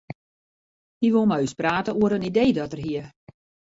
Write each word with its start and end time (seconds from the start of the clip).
Hy 1.01 1.07
woe 1.13 1.27
mei 1.29 1.45
ús 1.47 1.55
prate 1.59 1.91
oer 2.01 2.13
in 2.17 2.27
idee 2.31 2.55
dat 2.57 2.73
er 2.75 2.81
hie. 2.87 3.03